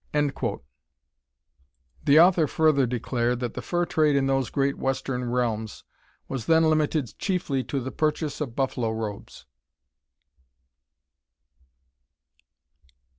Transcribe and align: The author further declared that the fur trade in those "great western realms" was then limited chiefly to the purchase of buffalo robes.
The 2.05 2.19
author 2.19 2.47
further 2.47 2.87
declared 2.87 3.39
that 3.39 3.53
the 3.53 3.61
fur 3.61 3.85
trade 3.85 4.15
in 4.15 4.25
those 4.25 4.49
"great 4.49 4.75
western 4.79 5.29
realms" 5.29 5.83
was 6.27 6.47
then 6.47 6.63
limited 6.67 7.13
chiefly 7.19 7.63
to 7.65 7.79
the 7.79 7.91
purchase 7.91 8.41
of 8.41 8.55
buffalo 8.55 8.89
robes. 8.91 9.45